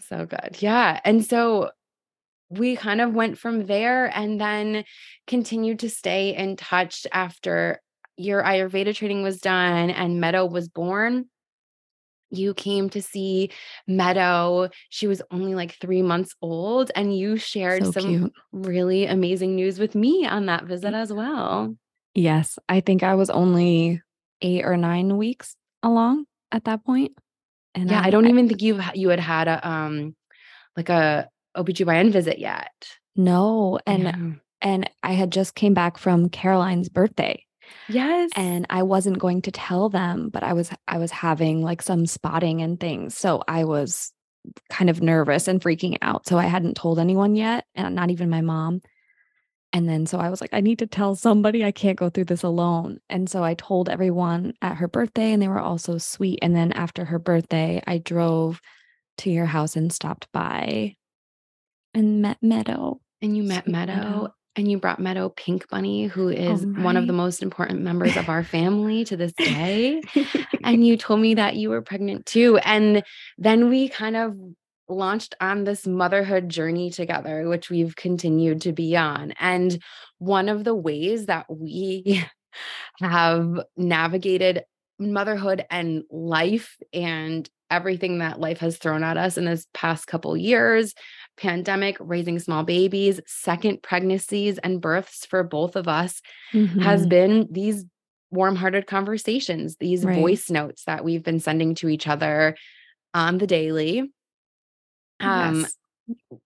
So 0.00 0.26
good. 0.26 0.56
Yeah. 0.60 1.00
And 1.04 1.24
so 1.24 1.70
we 2.50 2.76
kind 2.76 3.00
of 3.00 3.14
went 3.14 3.38
from 3.38 3.66
there 3.66 4.06
and 4.06 4.40
then 4.40 4.84
continued 5.26 5.80
to 5.80 5.90
stay 5.90 6.36
in 6.36 6.56
touch 6.56 7.06
after 7.12 7.80
your 8.16 8.42
Ayurveda 8.42 8.94
training 8.94 9.22
was 9.22 9.38
done 9.40 9.90
and 9.90 10.20
Meadow 10.20 10.46
was 10.46 10.68
born. 10.68 11.26
You 12.30 12.54
came 12.54 12.90
to 12.90 13.02
see 13.02 13.50
Meadow. 13.86 14.68
She 14.88 15.06
was 15.06 15.22
only 15.30 15.54
like 15.54 15.76
three 15.80 16.02
months 16.02 16.34
old, 16.42 16.90
and 16.96 17.16
you 17.16 17.36
shared 17.36 17.84
So 17.84 17.92
some 17.92 18.04
cute. 18.04 18.32
really 18.52 19.06
amazing 19.06 19.54
news 19.54 19.78
with 19.78 19.94
me 19.94 20.26
on 20.26 20.46
that 20.46 20.64
visit 20.64 20.94
as 20.94 21.12
well. 21.12 21.76
Yes. 22.14 22.58
I 22.68 22.80
think 22.80 23.02
I 23.02 23.14
was 23.14 23.30
only 23.30 24.02
eight 24.42 24.64
or 24.64 24.76
nine 24.76 25.16
weeks 25.16 25.54
along 25.82 26.24
at 26.50 26.64
that 26.64 26.84
point. 26.84 27.12
And 27.74 27.90
Yeah, 27.90 28.00
I 28.04 28.10
don't 28.10 28.26
even 28.26 28.48
think 28.48 28.62
you 28.62 28.80
you 28.94 29.08
had 29.08 29.20
had 29.20 29.48
a 29.48 29.68
um 29.68 30.14
like 30.76 30.88
a 30.88 31.28
OBGYN 31.56 32.10
visit 32.12 32.38
yet. 32.38 32.72
No, 33.16 33.78
And 33.86 34.02
Yeah. 34.02 34.30
and 34.60 34.90
I 35.02 35.12
had 35.12 35.30
just 35.30 35.54
came 35.54 35.74
back 35.74 35.98
from 35.98 36.28
Caroline's 36.28 36.88
birthday. 36.88 37.44
yes. 37.88 38.30
and 38.36 38.66
I 38.70 38.82
wasn't 38.82 39.18
going 39.18 39.42
to 39.42 39.50
tell 39.52 39.88
them, 39.88 40.28
but 40.30 40.42
I 40.42 40.52
was 40.52 40.70
I 40.88 40.98
was 40.98 41.10
having 41.10 41.62
like 41.62 41.82
some 41.82 42.06
spotting 42.06 42.60
and 42.62 42.78
things. 42.78 43.16
So 43.16 43.42
I 43.48 43.64
was 43.64 44.12
kind 44.70 44.90
of 44.90 45.00
nervous 45.00 45.48
and 45.48 45.60
freaking 45.60 45.96
out. 46.02 46.26
So 46.26 46.36
I 46.38 46.44
hadn't 46.46 46.76
told 46.76 46.98
anyone 46.98 47.34
yet, 47.34 47.64
and 47.74 47.94
not 47.94 48.10
even 48.10 48.28
my 48.30 48.40
mom. 48.42 48.80
And 49.74 49.88
then 49.88 50.06
so 50.06 50.18
I 50.18 50.30
was 50.30 50.40
like, 50.40 50.54
I 50.54 50.60
need 50.60 50.78
to 50.78 50.86
tell 50.86 51.16
somebody. 51.16 51.64
I 51.64 51.72
can't 51.72 51.98
go 51.98 52.08
through 52.08 52.26
this 52.26 52.44
alone. 52.44 53.00
And 53.10 53.28
so 53.28 53.42
I 53.42 53.54
told 53.54 53.88
everyone 53.88 54.54
at 54.62 54.76
her 54.76 54.86
birthday, 54.86 55.32
and 55.32 55.42
they 55.42 55.48
were 55.48 55.58
all 55.58 55.78
so 55.78 55.98
sweet. 55.98 56.38
And 56.42 56.54
then 56.54 56.70
after 56.70 57.04
her 57.04 57.18
birthday, 57.18 57.82
I 57.84 57.98
drove 57.98 58.60
to 59.18 59.30
your 59.30 59.46
house 59.46 59.74
and 59.74 59.92
stopped 59.92 60.28
by 60.32 60.94
and 61.92 62.22
met 62.22 62.38
Meadow. 62.40 63.00
and 63.20 63.36
you 63.36 63.42
met 63.42 63.64
Sweet 63.64 63.72
Meadow, 63.72 63.94
Meadow. 63.94 64.34
and 64.54 64.70
you 64.70 64.78
brought 64.78 65.00
Meadow 65.00 65.28
Pink 65.30 65.68
Bunny, 65.68 66.06
who 66.06 66.28
oh 66.28 66.30
is 66.30 66.64
one 66.64 66.96
of 66.96 67.08
the 67.08 67.12
most 67.12 67.42
important 67.42 67.80
members 67.80 68.16
of 68.16 68.28
our 68.28 68.44
family 68.44 69.04
to 69.06 69.16
this 69.16 69.32
day. 69.32 70.02
and 70.62 70.86
you 70.86 70.96
told 70.96 71.18
me 71.18 71.34
that 71.34 71.56
you 71.56 71.70
were 71.70 71.82
pregnant 71.82 72.26
too. 72.26 72.58
And 72.58 73.02
then 73.38 73.68
we 73.68 73.88
kind 73.88 74.14
of 74.14 74.36
launched 74.88 75.34
on 75.40 75.64
this 75.64 75.86
motherhood 75.86 76.48
journey 76.48 76.90
together, 76.90 77.48
which 77.48 77.70
we've 77.70 77.96
continued 77.96 78.60
to 78.62 78.72
be 78.72 78.96
on. 78.96 79.32
And 79.40 79.82
one 80.18 80.48
of 80.48 80.64
the 80.64 80.74
ways 80.74 81.26
that 81.26 81.46
we 81.48 82.22
have 83.00 83.60
navigated 83.76 84.64
motherhood 84.98 85.64
and 85.70 86.04
life 86.10 86.76
and 86.92 87.48
everything 87.70 88.18
that 88.18 88.38
life 88.38 88.58
has 88.58 88.76
thrown 88.76 89.02
at 89.02 89.16
us 89.16 89.36
in 89.36 89.44
this 89.44 89.66
past 89.74 90.06
couple 90.06 90.36
years 90.36 90.94
pandemic 91.36 91.96
raising 91.98 92.38
small 92.38 92.62
babies 92.62 93.18
second 93.26 93.82
pregnancies 93.82 94.58
and 94.58 94.80
births 94.80 95.26
for 95.26 95.42
both 95.42 95.74
of 95.74 95.88
us 95.88 96.20
has 96.80 97.06
Mhm. 97.06 97.08
been 97.08 97.48
these 97.50 97.84
warm-hearted 98.30 98.86
conversations 98.86 99.76
these 99.80 100.04
Right. 100.04 100.14
voice 100.14 100.48
notes 100.50 100.84
that 100.84 101.04
we've 101.04 101.24
been 101.24 101.40
sending 101.40 101.74
to 101.76 101.88
each 101.88 102.06
other 102.06 102.54
on 103.14 103.38
the 103.38 103.46
daily 103.48 104.12
um 105.20 105.62
Yes. 105.62 105.74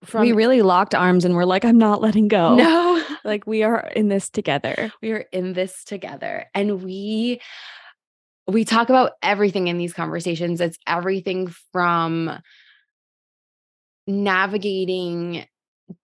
from 0.05 0.23
we 0.23 0.33
really 0.33 0.63
locked 0.63 0.95
arms 0.95 1.25
and 1.25 1.35
we're 1.35 1.45
like, 1.45 1.65
I'm 1.65 1.79
not 1.79 2.01
letting 2.01 2.29
go. 2.29 2.55
no 2.57 3.03
Like 3.25 3.47
we 3.47 3.63
are 3.63 3.89
in 3.97 4.09
this 4.09 4.31
together. 4.31 4.93
we 5.03 5.13
are 5.13 5.25
in 5.33 5.53
this 5.53 5.85
together 5.85 6.47
and 6.55 6.83
we 6.83 7.41
we 8.47 8.65
talk 8.65 8.89
about 8.89 9.13
everything 9.23 9.67
in 9.69 9.77
these 9.77 9.93
conversations 9.93 10.61
it's 10.61 10.79
everything 10.87 11.49
from 11.73 12.39
navigating 14.07 15.47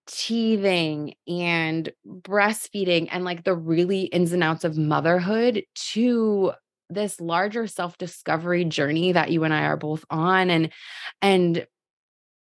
teething 0.06 1.14
and 1.28 1.92
breastfeeding 2.06 3.08
and 3.10 3.24
like 3.24 3.44
the 3.44 3.54
really 3.54 4.02
ins 4.02 4.32
and 4.32 4.42
outs 4.42 4.64
of 4.64 4.76
motherhood 4.76 5.62
to 5.74 6.52
this 6.90 7.20
larger 7.20 7.66
self-discovery 7.66 8.64
journey 8.66 9.12
that 9.12 9.30
you 9.30 9.44
and 9.44 9.54
I 9.54 9.62
are 9.64 9.76
both 9.76 10.04
on 10.10 10.50
and 10.50 10.70
and 11.22 11.66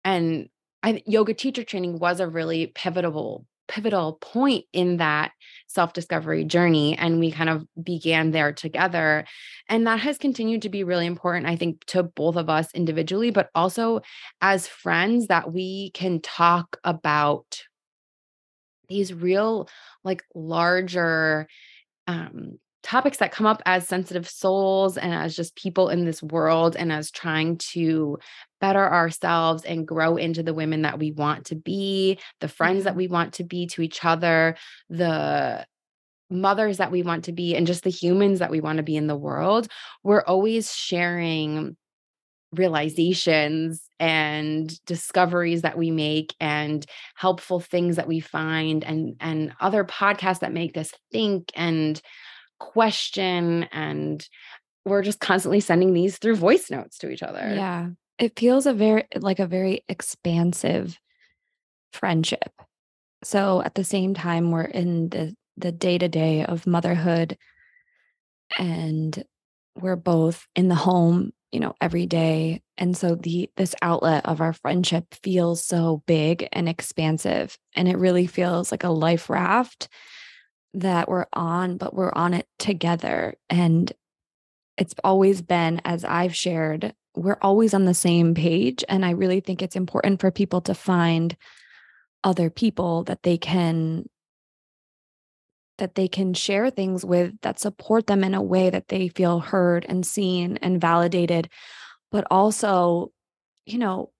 and 0.07 0.47
I 0.83 1.03
yoga 1.05 1.33
teacher 1.33 1.65
training 1.65 1.99
was 1.99 2.19
a 2.19 2.27
really 2.27 2.67
pivotal 2.67 3.45
pivotal 3.67 4.13
point 4.21 4.63
in 4.71 4.95
that 4.97 5.33
self-discovery 5.67 6.45
journey 6.45 6.97
and 6.97 7.19
we 7.19 7.29
kind 7.29 7.49
of 7.49 7.67
began 7.83 8.31
there 8.31 8.53
together 8.53 9.25
and 9.67 9.85
that 9.85 9.99
has 9.99 10.17
continued 10.17 10.61
to 10.61 10.69
be 10.69 10.85
really 10.85 11.05
important 11.05 11.45
I 11.45 11.57
think 11.57 11.83
to 11.87 12.03
both 12.03 12.37
of 12.37 12.49
us 12.49 12.73
individually 12.73 13.29
but 13.29 13.49
also 13.53 13.99
as 14.39 14.67
friends 14.67 15.27
that 15.27 15.51
we 15.51 15.91
can 15.91 16.21
talk 16.21 16.77
about 16.85 17.63
these 18.87 19.13
real 19.13 19.67
like 20.05 20.23
larger 20.33 21.49
um 22.07 22.57
topics 22.83 23.17
that 23.17 23.31
come 23.31 23.45
up 23.45 23.61
as 23.65 23.87
sensitive 23.87 24.29
souls 24.29 24.97
and 24.97 25.13
as 25.13 25.35
just 25.35 25.55
people 25.55 25.89
in 25.89 26.05
this 26.05 26.21
world 26.23 26.75
and 26.75 26.91
as 26.91 27.11
trying 27.11 27.57
to 27.57 28.17
better 28.61 28.91
ourselves 28.91 29.63
and 29.63 29.87
grow 29.87 30.15
into 30.15 30.43
the 30.43 30.53
women 30.53 30.83
that 30.83 30.99
we 30.99 31.11
want 31.11 31.45
to 31.45 31.55
be, 31.55 32.17
the 32.39 32.47
friends 32.47 32.83
that 32.83 32.91
mm-hmm. 32.91 32.99
we 32.99 33.07
want 33.07 33.33
to 33.33 33.43
be 33.43 33.67
to 33.67 33.81
each 33.81 34.05
other, 34.05 34.55
the 34.89 35.65
mothers 36.29 36.77
that 36.77 36.91
we 36.91 37.03
want 37.03 37.25
to 37.25 37.31
be, 37.31 37.55
and 37.55 37.67
just 37.67 37.83
the 37.83 37.89
humans 37.89 38.39
that 38.39 38.51
we 38.51 38.61
want 38.61 38.77
to 38.77 38.83
be 38.83 38.95
in 38.95 39.07
the 39.07 39.15
world. 39.15 39.67
We're 40.03 40.23
always 40.23 40.73
sharing 40.73 41.75
realizations 42.53 43.83
and 43.99 44.73
discoveries 44.85 45.63
that 45.63 45.77
we 45.77 45.91
make 45.91 46.33
and 46.39 46.85
helpful 47.15 47.59
things 47.59 47.97
that 47.97 48.07
we 48.07 48.21
find 48.21 48.83
and 48.85 49.15
and 49.19 49.53
other 49.59 49.83
podcasts 49.83 50.39
that 50.39 50.53
make 50.53 50.77
us 50.77 50.91
think 51.11 51.51
and 51.55 52.01
question 52.59 53.63
and 53.71 54.27
we're 54.85 55.01
just 55.01 55.19
constantly 55.19 55.59
sending 55.59 55.93
these 55.93 56.17
through 56.17 56.35
voice 56.35 56.69
notes 56.69 56.97
to 56.99 57.09
each 57.09 57.23
other. 57.23 57.53
Yeah. 57.53 57.89
It 58.17 58.39
feels 58.39 58.65
a 58.65 58.73
very 58.73 59.05
like 59.15 59.39
a 59.39 59.47
very 59.47 59.83
expansive 59.87 60.97
friendship. 61.93 62.51
So 63.23 63.61
at 63.61 63.75
the 63.75 63.83
same 63.83 64.13
time 64.13 64.51
we're 64.51 64.63
in 64.63 65.09
the 65.09 65.35
the 65.57 65.71
day-to-day 65.71 66.45
of 66.45 66.67
motherhood 66.67 67.37
and 68.57 69.23
we're 69.75 69.95
both 69.95 70.45
in 70.55 70.67
the 70.67 70.75
home, 70.75 71.31
you 71.51 71.59
know, 71.59 71.73
every 71.81 72.05
day. 72.05 72.61
And 72.77 72.95
so 72.95 73.15
the 73.15 73.49
this 73.57 73.75
outlet 73.81 74.25
of 74.25 74.39
our 74.39 74.53
friendship 74.53 75.13
feels 75.23 75.63
so 75.63 76.03
big 76.05 76.47
and 76.51 76.69
expansive 76.69 77.57
and 77.75 77.87
it 77.87 77.97
really 77.97 78.27
feels 78.27 78.71
like 78.71 78.83
a 78.83 78.89
life 78.89 79.29
raft 79.29 79.89
that 80.73 81.09
we're 81.09 81.27
on, 81.33 81.77
but 81.77 81.93
we're 81.93 82.13
on 82.13 82.33
it 82.33 82.47
together 82.59 83.35
and 83.49 83.91
it's 84.77 84.93
always 85.03 85.41
been 85.41 85.81
as 85.85 86.05
I've 86.05 86.35
shared, 86.35 86.93
we're 87.15 87.39
always 87.41 87.73
on 87.73 87.85
the 87.85 87.95
same 87.95 88.35
page 88.35 88.83
and 88.87 89.03
I 89.03 89.11
really 89.11 89.39
think 89.39 89.61
it's 89.61 89.75
important 89.75 90.21
for 90.21 90.29
people 90.29 90.61
to 90.61 90.75
find 90.75 91.35
other 92.23 92.49
people 92.49 93.03
that 93.05 93.23
they 93.23 93.37
can 93.37 94.07
that 95.77 95.93
they 95.93 96.07
can 96.07 96.33
share 96.33 96.69
things 96.71 97.05
with 97.05 97.39
that 97.41 97.59
support 97.59 98.07
them 98.07 98.23
in 98.23 98.33
a 98.33 98.41
way 98.41 98.69
that 98.69 98.87
they 98.87 99.09
feel 99.09 99.39
heard 99.39 99.85
and 99.87 100.05
seen 100.05 100.57
and 100.57 100.81
validated 100.81 101.49
but 102.11 102.25
also 102.31 103.11
you 103.65 103.77
know 103.77 104.11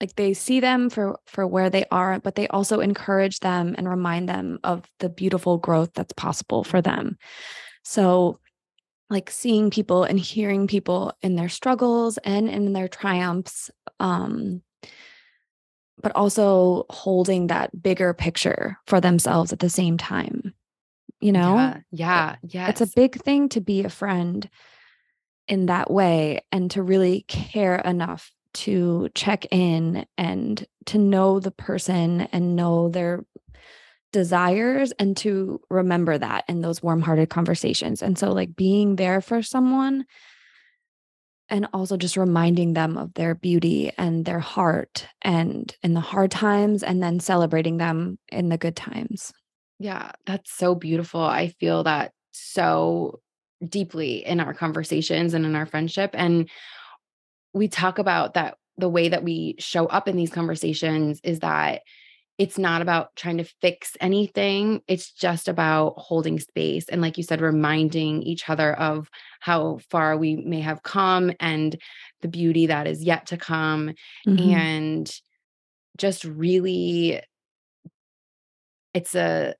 like 0.00 0.14
they 0.16 0.34
see 0.34 0.60
them 0.60 0.90
for 0.90 1.18
for 1.26 1.46
where 1.46 1.70
they 1.70 1.84
are 1.90 2.18
but 2.20 2.34
they 2.34 2.48
also 2.48 2.80
encourage 2.80 3.40
them 3.40 3.74
and 3.78 3.88
remind 3.88 4.28
them 4.28 4.58
of 4.64 4.84
the 4.98 5.08
beautiful 5.08 5.58
growth 5.58 5.90
that's 5.94 6.12
possible 6.12 6.64
for 6.64 6.82
them 6.82 7.16
so 7.82 8.38
like 9.08 9.30
seeing 9.30 9.70
people 9.70 10.02
and 10.04 10.18
hearing 10.18 10.66
people 10.66 11.12
in 11.22 11.36
their 11.36 11.48
struggles 11.48 12.18
and 12.18 12.48
in 12.48 12.72
their 12.72 12.88
triumphs 12.88 13.70
um 14.00 14.62
but 16.02 16.12
also 16.14 16.84
holding 16.90 17.46
that 17.46 17.82
bigger 17.82 18.12
picture 18.12 18.78
for 18.86 19.00
themselves 19.00 19.52
at 19.52 19.60
the 19.60 19.70
same 19.70 19.96
time 19.96 20.52
you 21.20 21.32
know 21.32 21.54
Yeah. 21.56 21.80
Yeah. 21.90 22.36
Yes. 22.42 22.68
it's 22.70 22.92
a 22.92 22.94
big 22.94 23.22
thing 23.22 23.48
to 23.50 23.60
be 23.60 23.84
a 23.84 23.88
friend 23.90 24.48
in 25.48 25.66
that 25.66 25.90
way 25.90 26.42
and 26.50 26.70
to 26.72 26.82
really 26.82 27.24
care 27.28 27.76
enough 27.76 28.32
to 28.56 29.08
check 29.14 29.46
in 29.50 30.06
and 30.18 30.66
to 30.86 30.98
know 30.98 31.40
the 31.40 31.50
person 31.50 32.22
and 32.32 32.56
know 32.56 32.88
their 32.88 33.24
desires 34.12 34.92
and 34.98 35.16
to 35.18 35.60
remember 35.68 36.16
that 36.16 36.44
in 36.48 36.60
those 36.60 36.82
warm-hearted 36.82 37.28
conversations. 37.28 38.02
And 38.02 38.18
so 38.18 38.32
like 38.32 38.56
being 38.56 38.96
there 38.96 39.20
for 39.20 39.42
someone 39.42 40.06
and 41.48 41.68
also 41.72 41.96
just 41.96 42.16
reminding 42.16 42.72
them 42.72 42.96
of 42.96 43.14
their 43.14 43.34
beauty 43.34 43.92
and 43.98 44.24
their 44.24 44.40
heart 44.40 45.06
and 45.22 45.74
in 45.82 45.94
the 45.94 46.00
hard 46.00 46.30
times 46.30 46.82
and 46.82 47.02
then 47.02 47.20
celebrating 47.20 47.76
them 47.76 48.18
in 48.32 48.48
the 48.48 48.58
good 48.58 48.74
times. 48.74 49.32
Yeah, 49.78 50.12
that's 50.24 50.52
so 50.52 50.74
beautiful. 50.74 51.20
I 51.20 51.48
feel 51.60 51.84
that 51.84 52.12
so 52.32 53.20
deeply 53.66 54.24
in 54.24 54.40
our 54.40 54.54
conversations 54.54 55.34
and 55.34 55.44
in 55.46 55.54
our 55.54 55.66
friendship. 55.66 56.10
And 56.14 56.48
we 57.52 57.68
talk 57.68 57.98
about 57.98 58.34
that 58.34 58.56
the 58.78 58.88
way 58.88 59.08
that 59.08 59.22
we 59.22 59.56
show 59.58 59.86
up 59.86 60.08
in 60.08 60.16
these 60.16 60.30
conversations 60.30 61.20
is 61.24 61.40
that 61.40 61.82
it's 62.38 62.58
not 62.58 62.82
about 62.82 63.16
trying 63.16 63.38
to 63.38 63.50
fix 63.62 63.96
anything. 63.98 64.82
It's 64.86 65.10
just 65.10 65.48
about 65.48 65.94
holding 65.96 66.38
space. 66.38 66.86
And 66.88 67.00
like 67.00 67.16
you 67.16 67.24
said, 67.24 67.40
reminding 67.40 68.22
each 68.22 68.50
other 68.50 68.74
of 68.74 69.08
how 69.40 69.78
far 69.88 70.18
we 70.18 70.36
may 70.36 70.60
have 70.60 70.82
come 70.82 71.32
and 71.40 71.80
the 72.20 72.28
beauty 72.28 72.66
that 72.66 72.86
is 72.86 73.02
yet 73.02 73.26
to 73.28 73.38
come. 73.38 73.94
Mhm. 74.26 74.52
And 74.52 75.20
just 75.96 76.24
really, 76.24 77.22
it's 78.92 79.14
a, 79.14 79.54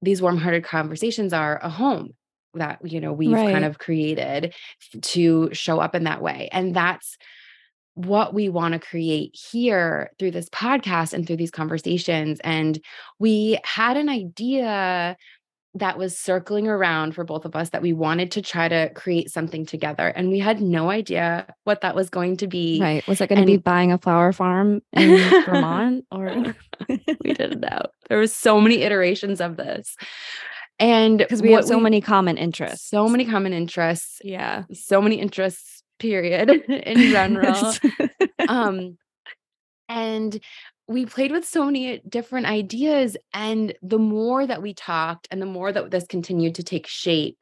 these 0.00 0.22
warm 0.22 0.38
hearted 0.38 0.64
conversations 0.64 1.34
are 1.34 1.60
a 1.62 1.68
home 1.68 2.14
that, 2.54 2.78
you 2.84 3.00
know, 3.00 3.12
we've 3.12 3.34
kind 3.34 3.64
of 3.64 3.78
created 3.78 4.54
to 5.00 5.48
show 5.52 5.80
up 5.80 5.94
in 5.94 6.04
that 6.04 6.22
way. 6.22 6.48
And 6.52 6.74
that's, 6.74 7.16
what 7.94 8.32
we 8.32 8.48
want 8.48 8.72
to 8.72 8.78
create 8.78 9.36
here 9.36 10.10
through 10.18 10.30
this 10.30 10.48
podcast 10.48 11.12
and 11.12 11.26
through 11.26 11.36
these 11.36 11.50
conversations. 11.50 12.40
And 12.42 12.80
we 13.18 13.58
had 13.64 13.96
an 13.96 14.08
idea 14.08 15.16
that 15.74 15.96
was 15.96 16.18
circling 16.18 16.68
around 16.68 17.14
for 17.14 17.24
both 17.24 17.46
of 17.46 17.56
us 17.56 17.70
that 17.70 17.80
we 17.80 17.94
wanted 17.94 18.30
to 18.30 18.42
try 18.42 18.68
to 18.68 18.90
create 18.94 19.30
something 19.30 19.64
together. 19.64 20.08
And 20.08 20.28
we 20.28 20.38
had 20.38 20.60
no 20.60 20.90
idea 20.90 21.46
what 21.64 21.80
that 21.80 21.94
was 21.94 22.10
going 22.10 22.36
to 22.38 22.46
be. 22.46 22.78
Right. 22.80 23.06
Was 23.08 23.22
it 23.22 23.28
going 23.28 23.40
to 23.40 23.46
be 23.46 23.56
buying 23.56 23.90
a 23.90 23.96
flower 23.96 24.32
farm 24.32 24.82
in 24.92 25.44
Vermont 25.44 26.04
or 26.10 26.54
we 26.88 27.32
didn't 27.32 27.60
know. 27.60 27.82
There 28.08 28.18
was 28.18 28.36
so 28.36 28.60
many 28.60 28.82
iterations 28.82 29.40
of 29.40 29.56
this. 29.56 29.96
And 30.82 31.18
because 31.18 31.40
we 31.42 31.52
have 31.52 31.64
so 31.64 31.78
many 31.78 32.00
common 32.00 32.36
interests. 32.36 32.88
so 32.90 33.08
many 33.08 33.24
common 33.24 33.52
interests, 33.52 34.20
Yeah. 34.24 34.64
so 34.72 35.00
many 35.00 35.20
interests, 35.20 35.82
period, 35.98 36.50
in 36.68 36.98
general. 37.10 37.72
um 38.48 38.98
and 39.88 40.40
we 40.88 41.06
played 41.06 41.30
with 41.30 41.44
so 41.46 41.64
many 41.64 42.00
different 42.08 42.46
ideas. 42.46 43.16
And 43.32 43.74
the 43.82 43.98
more 43.98 44.44
that 44.46 44.60
we 44.62 44.74
talked 44.74 45.28
and 45.30 45.40
the 45.40 45.46
more 45.46 45.70
that 45.72 45.90
this 45.90 46.06
continued 46.06 46.56
to 46.56 46.62
take 46.64 46.86
shape, 46.88 47.38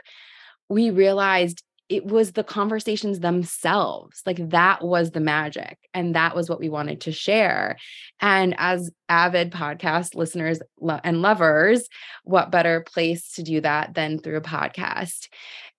we 0.68 0.90
realized 0.90 1.62
it 1.90 2.06
was 2.06 2.32
the 2.32 2.44
conversations 2.44 3.18
themselves. 3.18 4.22
Like 4.24 4.50
that 4.50 4.82
was 4.82 5.10
the 5.10 5.18
magic. 5.20 5.76
And 5.92 6.14
that 6.14 6.36
was 6.36 6.48
what 6.48 6.60
we 6.60 6.68
wanted 6.68 7.00
to 7.02 7.12
share. 7.12 7.76
And 8.20 8.54
as 8.58 8.92
avid 9.08 9.50
podcast 9.50 10.14
listeners 10.14 10.60
and 11.02 11.20
lovers, 11.20 11.88
what 12.22 12.52
better 12.52 12.82
place 12.82 13.32
to 13.32 13.42
do 13.42 13.60
that 13.62 13.92
than 13.94 14.20
through 14.20 14.36
a 14.36 14.40
podcast? 14.40 15.26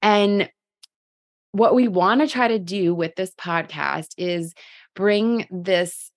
And 0.02 0.52
what 1.54 1.74
we 1.74 1.88
want 1.88 2.20
to 2.20 2.28
try 2.28 2.50
to 2.50 2.60
do 2.60 2.94
with 2.94 3.16
this 3.16 3.32
podcast 3.36 4.10
is 4.18 4.54
bring 4.94 5.48
this 5.50 6.12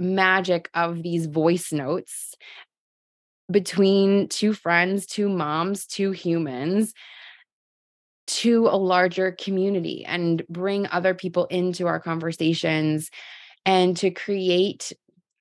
magic 0.00 0.68
of 0.74 1.04
these 1.04 1.26
voice 1.26 1.72
notes 1.72 2.34
between 3.48 4.28
two 4.28 4.52
friends, 4.52 5.06
two 5.06 5.28
moms, 5.28 5.86
two 5.86 6.10
humans 6.10 6.94
to 8.28 8.68
a 8.68 8.76
larger 8.76 9.32
community 9.32 10.04
and 10.04 10.42
bring 10.48 10.86
other 10.88 11.14
people 11.14 11.46
into 11.46 11.86
our 11.86 11.98
conversations 11.98 13.10
and 13.64 13.96
to 13.96 14.10
create 14.10 14.92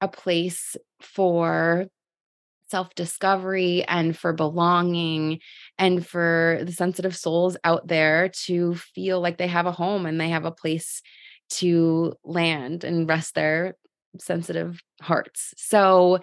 a 0.01 0.07
place 0.07 0.75
for 1.01 1.87
self 2.69 2.93
discovery 2.95 3.83
and 3.85 4.17
for 4.17 4.33
belonging 4.33 5.39
and 5.77 6.05
for 6.05 6.59
the 6.63 6.71
sensitive 6.71 7.15
souls 7.15 7.57
out 7.63 7.87
there 7.87 8.29
to 8.29 8.75
feel 8.75 9.21
like 9.21 9.37
they 9.37 9.47
have 9.47 9.65
a 9.65 9.71
home 9.71 10.05
and 10.05 10.19
they 10.19 10.29
have 10.29 10.45
a 10.45 10.51
place 10.51 11.01
to 11.49 12.13
land 12.23 12.83
and 12.83 13.07
rest 13.07 13.35
their 13.35 13.75
sensitive 14.19 14.81
hearts. 15.01 15.53
So 15.57 16.19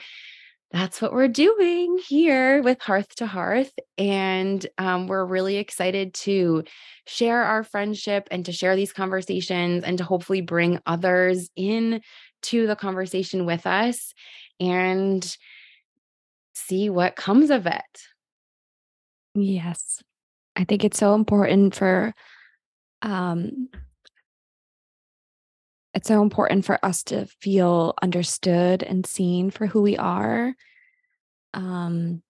that's 0.74 1.00
what 1.00 1.12
we're 1.12 1.28
doing 1.28 2.00
here 2.04 2.60
with 2.60 2.82
Hearth 2.82 3.14
to 3.16 3.28
Hearth. 3.28 3.72
And 3.96 4.66
um, 4.76 5.06
we're 5.06 5.24
really 5.24 5.58
excited 5.58 6.12
to 6.14 6.64
share 7.06 7.44
our 7.44 7.62
friendship 7.62 8.26
and 8.32 8.44
to 8.46 8.52
share 8.52 8.74
these 8.74 8.92
conversations 8.92 9.84
and 9.84 9.98
to 9.98 10.04
hopefully 10.04 10.40
bring 10.40 10.80
others 10.84 11.48
in 11.54 12.00
to 12.42 12.66
the 12.66 12.74
conversation 12.74 13.46
with 13.46 13.68
us 13.68 14.14
and 14.58 15.36
see 16.56 16.90
what 16.90 17.14
comes 17.14 17.50
of 17.50 17.68
it. 17.68 17.82
Yes. 19.36 20.02
I 20.56 20.64
think 20.64 20.82
it's 20.82 20.98
so 20.98 21.14
important 21.14 21.76
for 21.76 22.12
um 23.02 23.68
it's 25.94 26.08
so 26.08 26.22
important 26.22 26.64
for 26.64 26.84
us 26.84 27.04
to 27.04 27.26
feel 27.40 27.94
understood 28.02 28.82
and 28.82 29.06
seen 29.06 29.50
for 29.50 29.66
who 29.66 29.80
we 29.80 29.96
are. 29.96 30.54
Um, 31.54 32.22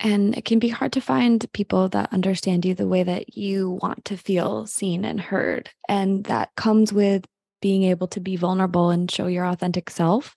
and 0.00 0.36
it 0.36 0.44
can 0.44 0.58
be 0.58 0.68
hard 0.68 0.92
to 0.94 1.00
find 1.00 1.50
people 1.52 1.88
that 1.90 2.12
understand 2.12 2.64
you 2.64 2.74
the 2.74 2.88
way 2.88 3.02
that 3.02 3.36
you 3.36 3.78
want 3.82 4.06
to 4.06 4.16
feel 4.16 4.66
seen 4.66 5.04
and 5.04 5.20
heard. 5.20 5.70
And 5.88 6.24
that 6.24 6.50
comes 6.56 6.92
with 6.92 7.24
being 7.60 7.84
able 7.84 8.08
to 8.08 8.20
be 8.20 8.36
vulnerable 8.36 8.90
and 8.90 9.10
show 9.10 9.26
your 9.26 9.46
authentic 9.46 9.90
self. 9.90 10.34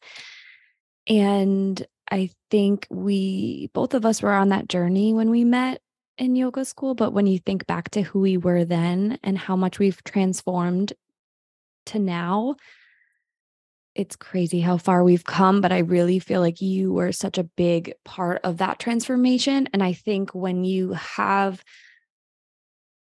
And 1.08 1.86
I 2.10 2.30
think 2.52 2.88
we, 2.90 3.70
both 3.74 3.94
of 3.94 4.06
us 4.06 4.22
were 4.22 4.34
on 4.34 4.50
that 4.50 4.70
journey 4.70 5.14
when 5.14 5.30
we 5.30 5.44
met 5.44 5.82
in 6.18 6.36
yoga 6.36 6.66
school. 6.66 6.96
But 6.96 7.12
when 7.14 7.28
you 7.28 7.40
think 7.40 7.66
back 7.66 7.90
to 7.92 8.02
who 8.02 8.20
we 8.20 8.38
were 8.38 8.66
then 8.66 9.20
and 9.24 9.38
how 9.38 9.56
much 9.56 9.80
we've 9.80 10.02
transformed 10.04 10.94
to 11.88 12.00
now, 12.00 12.56
it's 13.96 14.16
crazy 14.16 14.62
how 14.62 14.78
far 14.78 15.04
we've 15.04 15.24
come, 15.24 15.60
but 15.60 15.72
I 15.72 15.80
really 15.80 16.20
feel 16.20 16.40
like 16.40 16.62
you 16.62 16.94
were 16.94 17.12
such 17.12 17.38
a 17.38 17.44
big 17.44 17.94
part 18.06 18.42
of 18.44 18.58
that 18.58 18.80
transformation. 18.80 19.68
And 19.74 19.82
I 19.82 19.94
think 19.94 20.36
when 20.36 20.64
you 20.64 20.94
have 20.94 21.64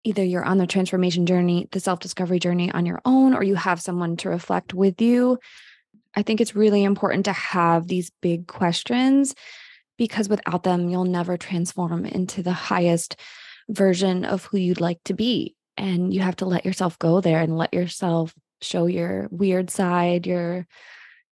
either 0.04 0.22
you're 0.22 0.44
on 0.44 0.58
the 0.58 0.66
transformation 0.66 1.26
journey, 1.26 1.68
the 1.72 1.80
self 1.80 1.98
discovery 1.98 2.38
journey 2.38 2.70
on 2.70 2.86
your 2.86 3.00
own, 3.04 3.34
or 3.34 3.42
you 3.42 3.56
have 3.56 3.80
someone 3.80 4.16
to 4.18 4.28
reflect 4.28 4.72
with 4.72 5.00
you, 5.00 5.38
I 6.14 6.22
think 6.22 6.40
it's 6.40 6.54
really 6.54 6.84
important 6.84 7.24
to 7.24 7.32
have 7.32 7.88
these 7.88 8.12
big 8.22 8.46
questions 8.46 9.34
because 9.98 10.28
without 10.28 10.62
them, 10.62 10.88
you'll 10.88 11.04
never 11.04 11.36
transform 11.36 12.06
into 12.06 12.42
the 12.42 12.52
highest 12.52 13.16
version 13.68 14.24
of 14.24 14.44
who 14.44 14.58
you'd 14.58 14.80
like 14.80 15.02
to 15.04 15.14
be. 15.14 15.56
And 15.76 16.14
you 16.14 16.20
have 16.20 16.36
to 16.36 16.46
let 16.46 16.64
yourself 16.64 16.98
go 16.98 17.20
there 17.20 17.40
and 17.40 17.56
let 17.56 17.74
yourself 17.74 18.34
show 18.64 18.86
your 18.86 19.28
weird 19.30 19.70
side, 19.70 20.26
your, 20.26 20.66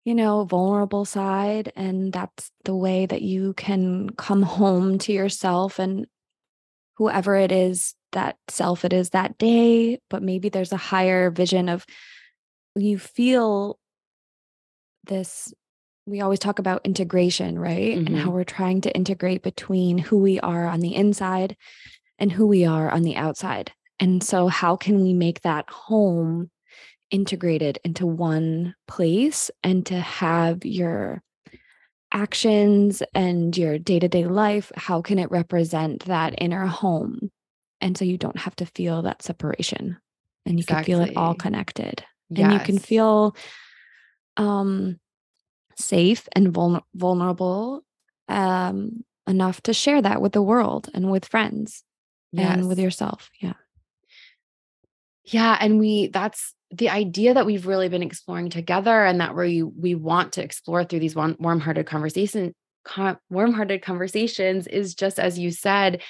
you 0.04 0.14
know, 0.14 0.44
vulnerable 0.44 1.04
side. 1.04 1.72
And 1.76 2.12
that's 2.12 2.50
the 2.64 2.74
way 2.74 3.06
that 3.06 3.22
you 3.22 3.54
can 3.54 4.10
come 4.10 4.42
home 4.42 4.98
to 5.00 5.12
yourself 5.12 5.78
and 5.78 6.06
whoever 6.96 7.34
it 7.36 7.52
is 7.52 7.94
that 8.12 8.36
self 8.48 8.84
it 8.84 8.92
is 8.92 9.10
that 9.10 9.38
day. 9.38 9.98
But 10.10 10.22
maybe 10.22 10.48
there's 10.48 10.72
a 10.72 10.76
higher 10.76 11.30
vision 11.30 11.68
of 11.68 11.86
you 12.74 12.98
feel 12.98 13.78
this 15.04 15.52
we 16.06 16.20
always 16.20 16.40
talk 16.40 16.58
about 16.58 16.84
integration, 16.84 17.58
right? 17.58 17.96
Mm-hmm. 17.96 18.06
And 18.06 18.16
how 18.16 18.24
mm-hmm. 18.24 18.32
we're 18.32 18.44
trying 18.44 18.80
to 18.82 18.94
integrate 18.94 19.42
between 19.42 19.98
who 19.98 20.18
we 20.18 20.40
are 20.40 20.66
on 20.66 20.80
the 20.80 20.94
inside 20.94 21.56
and 22.18 22.32
who 22.32 22.46
we 22.46 22.64
are 22.64 22.90
on 22.90 23.02
the 23.02 23.16
outside. 23.16 23.72
And 24.00 24.22
so, 24.22 24.48
how 24.48 24.76
can 24.76 25.00
we 25.02 25.12
make 25.12 25.42
that 25.42 25.68
home 25.70 26.50
integrated 27.12 27.78
into 27.84 28.06
one 28.06 28.74
place 28.88 29.50
and 29.62 29.86
to 29.86 30.00
have 30.00 30.64
your 30.64 31.22
actions 32.12 33.02
and 33.14 33.56
your 33.56 33.78
day 33.78 34.00
to 34.00 34.08
day 34.08 34.26
life, 34.26 34.72
how 34.74 35.00
can 35.02 35.18
it 35.18 35.30
represent 35.30 36.04
that 36.06 36.34
inner 36.38 36.66
home? 36.66 37.30
And 37.80 37.96
so 37.96 38.04
you 38.04 38.18
don't 38.18 38.38
have 38.38 38.56
to 38.56 38.66
feel 38.66 39.02
that 39.02 39.22
separation 39.22 39.98
and 40.46 40.58
you 40.58 40.62
exactly. 40.62 40.94
can 40.94 41.04
feel 41.04 41.10
it 41.10 41.16
all 41.16 41.34
connected. 41.34 42.04
Yes. 42.30 42.44
And 42.44 42.52
you 42.52 42.60
can 42.60 42.78
feel 42.78 43.36
um, 44.36 44.98
safe 45.76 46.28
and 46.32 46.52
vul- 46.52 46.86
vulnerable 46.94 47.84
um, 48.28 49.04
enough 49.26 49.60
to 49.62 49.74
share 49.74 50.00
that 50.00 50.22
with 50.22 50.32
the 50.32 50.42
world 50.42 50.88
and 50.94 51.10
with 51.10 51.26
friends 51.26 51.84
yes. 52.32 52.56
and 52.56 52.68
with 52.68 52.78
yourself. 52.78 53.30
Yeah. 53.40 53.54
Yeah. 55.24 55.56
And 55.60 55.78
we, 55.78 56.08
that's 56.08 56.54
the 56.72 56.88
idea 56.88 57.34
that 57.34 57.46
we've 57.46 57.66
really 57.66 57.88
been 57.88 58.02
exploring 58.02 58.48
together 58.48 59.04
and 59.04 59.20
that 59.20 59.36
we 59.36 59.62
we 59.62 59.94
want 59.94 60.32
to 60.32 60.42
explore 60.42 60.84
through 60.84 61.00
these 61.00 61.14
warm-hearted 61.14 61.86
conversations 61.86 62.54
warm-hearted 63.30 63.82
conversations 63.82 64.66
is 64.66 64.94
just 64.94 65.20
as 65.20 65.38
you 65.38 65.50
said 65.50 66.02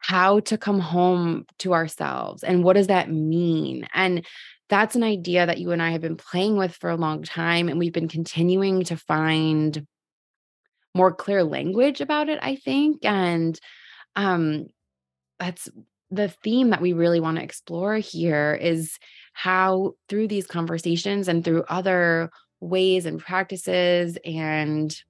how 0.00 0.38
to 0.40 0.58
come 0.58 0.78
home 0.78 1.46
to 1.58 1.72
ourselves 1.72 2.44
and 2.44 2.62
what 2.62 2.74
does 2.74 2.88
that 2.88 3.10
mean? 3.10 3.88
And 3.94 4.26
that's 4.68 4.96
an 4.96 5.02
idea 5.02 5.46
that 5.46 5.58
you 5.58 5.72
and 5.72 5.82
I 5.82 5.90
have 5.90 6.02
been 6.02 6.16
playing 6.16 6.56
with 6.56 6.74
for 6.76 6.90
a 6.90 6.96
long 6.96 7.22
time 7.22 7.68
and 7.68 7.78
we've 7.78 7.92
been 7.92 8.08
continuing 8.08 8.84
to 8.84 8.96
find 8.96 9.86
more 10.94 11.12
clear 11.12 11.42
language 11.42 12.00
about 12.00 12.28
it 12.28 12.38
I 12.42 12.56
think 12.56 13.04
and 13.04 13.58
um 14.14 14.66
that's 15.38 15.68
the 16.14 16.28
theme 16.28 16.70
that 16.70 16.80
we 16.80 16.92
really 16.92 17.20
want 17.20 17.38
to 17.38 17.42
explore 17.42 17.96
here 17.96 18.54
is 18.60 18.98
how 19.32 19.94
through 20.08 20.28
these 20.28 20.46
conversations 20.46 21.28
and 21.28 21.44
through 21.44 21.64
other 21.68 22.30
ways 22.60 23.04
and 23.04 23.20
practices 23.20 24.16
and 24.24 25.02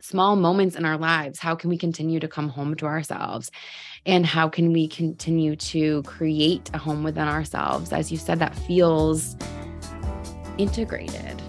small 0.00 0.36
moments 0.36 0.76
in 0.76 0.84
our 0.84 0.98
lives 0.98 1.38
how 1.38 1.54
can 1.54 1.70
we 1.70 1.78
continue 1.78 2.20
to 2.20 2.28
come 2.28 2.48
home 2.48 2.74
to 2.74 2.86
ourselves 2.86 3.50
and 4.06 4.26
how 4.26 4.48
can 4.48 4.72
we 4.72 4.86
continue 4.86 5.56
to 5.56 6.02
create 6.02 6.70
a 6.74 6.78
home 6.78 7.02
within 7.02 7.26
ourselves 7.26 7.92
as 7.92 8.12
you 8.12 8.18
said 8.18 8.38
that 8.38 8.54
feels 8.54 9.36
integrated 10.58 11.42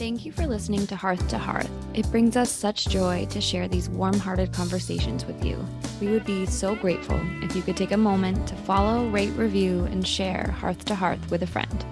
Thank 0.00 0.24
you 0.24 0.32
for 0.32 0.46
listening 0.46 0.86
to 0.86 0.96
Hearth 0.96 1.28
to 1.28 1.36
Hearth. 1.36 1.70
It 1.92 2.10
brings 2.10 2.34
us 2.34 2.50
such 2.50 2.88
joy 2.88 3.26
to 3.26 3.38
share 3.38 3.68
these 3.68 3.90
warm 3.90 4.18
hearted 4.18 4.50
conversations 4.50 5.26
with 5.26 5.44
you. 5.44 5.62
We 6.00 6.08
would 6.08 6.24
be 6.24 6.46
so 6.46 6.74
grateful 6.74 7.20
if 7.42 7.54
you 7.54 7.62
could 7.62 7.76
take 7.76 7.92
a 7.92 7.96
moment 7.96 8.48
to 8.48 8.56
follow, 8.56 9.08
rate, 9.10 9.32
review, 9.36 9.84
and 9.84 10.06
share 10.06 10.50
Hearth 10.58 10.84
to 10.86 10.94
Hearth 10.94 11.30
with 11.30 11.42
a 11.42 11.46
friend. 11.46 11.84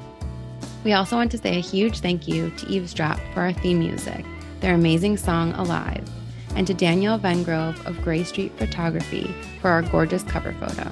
We 0.85 0.93
also 0.95 1.17
want 1.17 1.31
to 1.33 1.39
say 1.39 1.59
a 1.59 1.61
huge 1.61 2.01
thank 2.01 2.27
you 2.27 2.51
to 2.51 2.67
Eavesdrop 2.69 3.21
for 3.35 3.43
our 3.43 3.53
theme 3.53 3.81
music, 3.81 4.25
their 4.61 4.75
amazing 4.75 5.19
song 5.19 5.53
Alive, 5.53 6.09
and 6.55 6.67
to 6.67 6.73
Danielle 6.73 7.19
Vengrove 7.19 7.85
of 7.85 8.01
Gray 8.03 8.25
Street 8.25 8.53
Photography 8.57 9.35
for 9.61 9.69
our 9.69 9.83
gorgeous 9.83 10.23
cover 10.23 10.55
photo. 10.55 10.91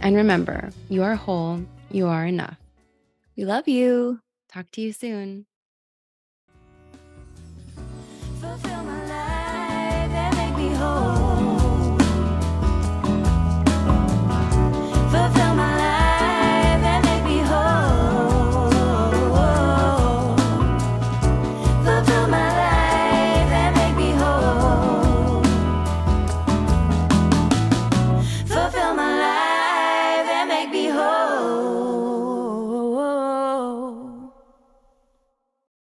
And 0.00 0.16
remember, 0.16 0.70
you 0.88 1.04
are 1.04 1.14
whole, 1.14 1.64
you 1.90 2.08
are 2.08 2.26
enough. 2.26 2.58
We 3.36 3.44
love 3.44 3.68
you. 3.68 4.20
Talk 4.48 4.70
to 4.72 4.80
you 4.80 4.92
soon. 4.92 5.46